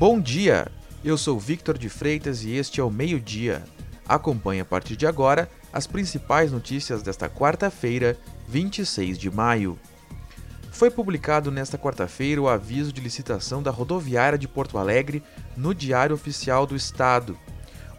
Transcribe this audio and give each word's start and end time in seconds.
Bom 0.00 0.18
dia! 0.18 0.66
Eu 1.04 1.18
sou 1.18 1.38
Victor 1.38 1.76
de 1.76 1.90
Freitas 1.90 2.42
e 2.42 2.52
este 2.52 2.80
é 2.80 2.82
o 2.82 2.90
Meio 2.90 3.20
Dia. 3.20 3.62
Acompanhe 4.08 4.62
a 4.62 4.64
partir 4.64 4.96
de 4.96 5.06
agora 5.06 5.46
as 5.70 5.86
principais 5.86 6.50
notícias 6.50 7.02
desta 7.02 7.28
quarta-feira, 7.28 8.16
26 8.48 9.18
de 9.18 9.30
maio. 9.30 9.78
Foi 10.72 10.90
publicado 10.90 11.50
nesta 11.50 11.76
quarta-feira 11.76 12.40
o 12.40 12.48
aviso 12.48 12.94
de 12.94 13.00
licitação 13.02 13.62
da 13.62 13.70
rodoviária 13.70 14.38
de 14.38 14.48
Porto 14.48 14.78
Alegre 14.78 15.22
no 15.54 15.74
Diário 15.74 16.14
Oficial 16.14 16.66
do 16.66 16.74
Estado. 16.74 17.36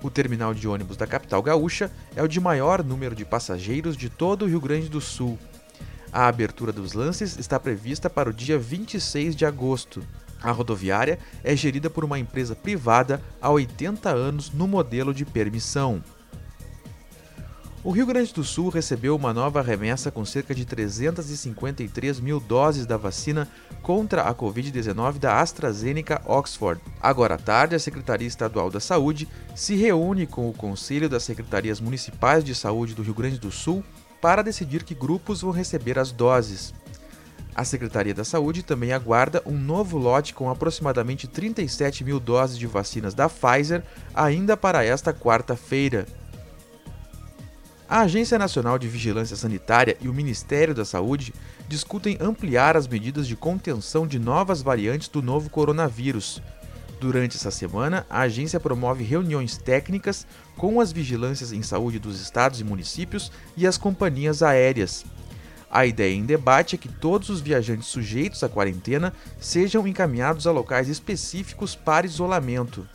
O 0.02 0.10
terminal 0.10 0.56
de 0.56 0.68
ônibus 0.68 0.98
da 0.98 1.06
capital 1.06 1.44
gaúcha 1.44 1.92
é 2.16 2.24
o 2.24 2.28
de 2.28 2.40
maior 2.40 2.84
número 2.84 3.14
de 3.14 3.26
passageiros 3.26 3.96
de 3.96 4.10
todo 4.10 4.46
o 4.46 4.48
Rio 4.48 4.60
Grande 4.60 4.90
do 4.90 5.00
Sul. 5.00 5.38
A 6.12 6.26
abertura 6.26 6.72
dos 6.72 6.94
lances 6.94 7.38
está 7.38 7.60
prevista 7.60 8.10
para 8.10 8.32
o 8.32 8.34
dia 8.34 8.58
26 8.58 9.36
de 9.36 9.46
agosto. 9.46 10.04
A 10.42 10.52
rodoviária 10.52 11.20
é 11.44 11.56
gerida 11.56 11.90
por 11.90 12.04
uma 12.04 12.18
empresa 12.18 12.56
privada 12.56 13.22
há 13.42 13.50
80 13.50 14.10
anos 14.10 14.52
no 14.52 14.68
modelo 14.68 15.14
de 15.14 15.26
permissão. 15.26 16.04
O 17.84 17.90
Rio 17.90 18.06
Grande 18.06 18.32
do 18.32 18.44
Sul 18.44 18.70
recebeu 18.70 19.16
uma 19.16 19.34
nova 19.34 19.60
remessa 19.60 20.12
com 20.12 20.24
cerca 20.24 20.54
de 20.54 20.66
353 20.66 22.20
mil 22.20 22.40
doses 22.40 22.86
da 22.86 22.96
vacina 22.96 23.48
contra 23.82 24.22
a 24.22 24.36
Covid-19 24.36 25.18
da 25.18 25.42
AstraZeneca 25.42 26.22
Oxford. 26.28 26.80
Agora 27.02 27.36
à 27.36 27.38
tarde, 27.40 27.74
a 27.74 27.80
Secretaria 27.80 28.28
Estadual 28.28 28.70
da 28.70 28.80
Saúde 28.80 29.28
se 29.56 29.76
reúne 29.76 30.28
com 30.28 30.48
o 30.48 30.54
Conselho 30.54 31.10
das 31.10 31.24
Secretarias 31.24 31.82
Municipais 31.82 32.44
de 32.44 32.54
Saúde 32.54 32.94
do 32.94 33.02
Rio 33.02 33.16
Grande 33.16 33.40
do 33.40 33.52
Sul 33.52 33.84
para 34.22 34.44
decidir 34.44 34.84
que 34.84 34.94
grupos 34.94 35.42
vão 35.42 35.50
receber 35.50 35.98
as 35.98 36.12
doses. 36.12 36.76
A 37.54 37.66
Secretaria 37.66 38.14
da 38.14 38.24
Saúde 38.24 38.64
também 38.64 38.94
aguarda 38.94 39.42
um 39.46 39.58
novo 39.58 39.98
lote 39.98 40.34
com 40.34 40.50
aproximadamente 40.50 41.28
37 41.28 42.04
mil 42.04 42.20
doses 42.20 42.58
de 42.58 42.66
vacinas 42.66 43.14
da 43.14 43.28
Pfizer 43.28 43.84
ainda 44.14 44.56
para 44.56 44.86
esta 44.86 45.14
quarta-feira. 45.14 46.06
A 47.90 48.02
Agência 48.02 48.40
Nacional 48.40 48.80
de 48.80 48.88
Vigilância 48.88 49.36
Sanitária 49.36 49.98
e 50.00 50.08
o 50.08 50.14
Ministério 50.14 50.74
da 50.74 50.86
Saúde 50.86 51.34
discutem 51.68 52.18
ampliar 52.22 52.78
as 52.78 52.88
medidas 52.88 53.28
de 53.28 53.36
contenção 53.36 54.08
de 54.08 54.18
novas 54.18 54.62
variantes 54.62 55.10
do 55.10 55.22
novo 55.22 55.50
coronavírus. 55.50 56.42
Durante 57.02 57.36
essa 57.36 57.52
semana, 57.52 58.06
a 58.10 58.22
agência 58.22 58.62
promove 58.62 59.04
reuniões 59.04 59.58
técnicas 59.58 60.26
com 60.56 60.80
as 60.80 60.94
vigilâncias 60.94 61.52
em 61.52 61.62
saúde 61.62 62.00
dos 62.00 62.22
estados 62.22 62.62
e 62.62 62.64
municípios 62.64 63.30
e 63.58 63.68
as 63.68 63.78
companhias 63.78 64.42
aéreas. 64.42 65.04
A 65.74 65.86
ideia 65.86 66.14
em 66.14 66.26
debate 66.26 66.76
é 66.76 66.78
que 66.78 66.90
todos 66.90 67.30
os 67.30 67.40
viajantes 67.40 67.88
sujeitos 67.88 68.44
à 68.44 68.50
quarentena 68.50 69.14
sejam 69.40 69.88
encaminhados 69.88 70.46
a 70.46 70.52
locais 70.52 70.90
específicos 70.90 71.76
para 71.76 72.06
isolamento. 72.06 72.86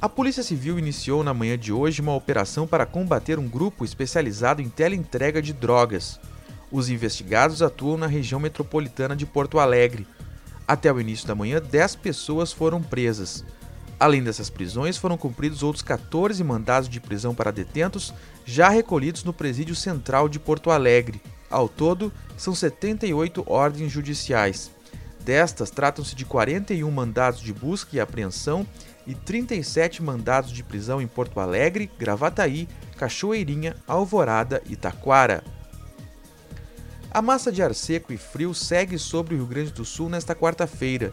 A 0.00 0.08
Polícia 0.08 0.44
Civil 0.44 0.78
iniciou 0.78 1.24
na 1.24 1.34
manhã 1.34 1.58
de 1.58 1.72
hoje 1.72 2.00
uma 2.00 2.14
operação 2.14 2.64
para 2.64 2.86
combater 2.86 3.40
um 3.40 3.48
grupo 3.48 3.84
especializado 3.84 4.62
em 4.62 4.68
teleentrega 4.68 5.42
de 5.42 5.52
drogas. 5.52 6.20
Os 6.70 6.88
investigados 6.88 7.60
atuam 7.60 7.98
na 7.98 8.06
região 8.06 8.38
metropolitana 8.38 9.16
de 9.16 9.26
Porto 9.26 9.58
Alegre. 9.58 10.06
Até 10.66 10.92
o 10.92 11.00
início 11.00 11.26
da 11.26 11.34
manhã, 11.34 11.60
10 11.60 11.96
pessoas 11.96 12.52
foram 12.52 12.80
presas. 12.80 13.44
Além 14.00 14.22
dessas 14.22 14.48
prisões, 14.48 14.96
foram 14.96 15.18
cumpridos 15.18 15.62
outros 15.62 15.82
14 15.82 16.42
mandados 16.42 16.88
de 16.88 16.98
prisão 16.98 17.34
para 17.34 17.50
detentos, 17.50 18.14
já 18.46 18.70
recolhidos 18.70 19.22
no 19.24 19.32
Presídio 19.34 19.76
Central 19.76 20.26
de 20.26 20.40
Porto 20.40 20.70
Alegre. 20.70 21.20
Ao 21.50 21.68
todo, 21.68 22.10
são 22.34 22.54
78 22.54 23.44
ordens 23.46 23.92
judiciais. 23.92 24.70
Destas, 25.22 25.70
tratam-se 25.70 26.14
de 26.14 26.24
41 26.24 26.90
mandados 26.90 27.42
de 27.42 27.52
busca 27.52 27.94
e 27.94 28.00
apreensão 28.00 28.66
e 29.06 29.14
37 29.14 30.02
mandados 30.02 30.50
de 30.50 30.64
prisão 30.64 31.02
em 31.02 31.06
Porto 31.06 31.38
Alegre, 31.38 31.90
Gravataí, 31.98 32.66
Cachoeirinha, 32.96 33.76
Alvorada 33.86 34.62
e 34.66 34.76
Taquara. 34.76 35.44
A 37.10 37.20
massa 37.20 37.52
de 37.52 37.62
ar 37.62 37.74
seco 37.74 38.14
e 38.14 38.16
frio 38.16 38.54
segue 38.54 38.98
sobre 38.98 39.34
o 39.34 39.38
Rio 39.38 39.46
Grande 39.46 39.72
do 39.72 39.84
Sul 39.84 40.08
nesta 40.08 40.34
quarta-feira. 40.34 41.12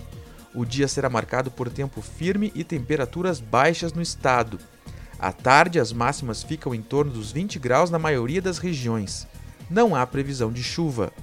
O 0.57 0.65
dia 0.65 0.87
será 0.87 1.07
marcado 1.07 1.51
por 1.51 1.69
tempo 1.69 2.01
firme 2.01 2.51
e 2.55 2.63
temperaturas 2.63 3.39
baixas 3.39 3.93
no 3.93 4.01
estado. 4.01 4.57
À 5.19 5.31
tarde, 5.31 5.79
as 5.79 5.93
máximas 5.93 6.41
ficam 6.41 6.73
em 6.73 6.81
torno 6.81 7.11
dos 7.11 7.31
20 7.31 7.59
graus 7.59 7.91
na 7.91 7.99
maioria 7.99 8.41
das 8.41 8.57
regiões. 8.57 9.27
Não 9.69 9.95
há 9.95 10.03
previsão 10.07 10.51
de 10.51 10.63
chuva. 10.63 11.13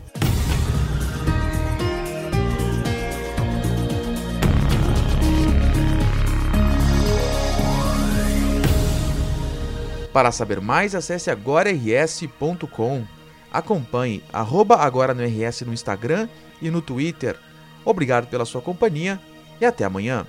Para 10.12 10.30
saber 10.30 10.60
mais, 10.60 10.94
acesse 10.94 11.28
agorars.com. 11.28 13.04
Acompanhe 13.52 14.22
arroba 14.32 14.76
agora 14.76 15.12
no 15.12 15.24
RS 15.24 15.62
no 15.62 15.74
Instagram 15.74 16.28
e 16.62 16.70
no 16.70 16.80
Twitter. 16.80 17.36
Obrigado 17.84 18.26
pela 18.26 18.44
sua 18.44 18.60
companhia 18.60 19.20
e 19.60 19.66
até 19.66 19.84
amanhã. 19.84 20.26